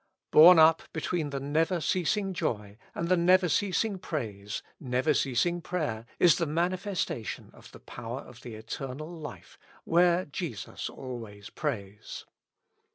[0.31, 6.07] Borne up between the never ceasing joy and the never ceasing praise, never ceasing prayer
[6.17, 12.25] is the manifestation of the power of the eternal Hfe, where Jesus always prays.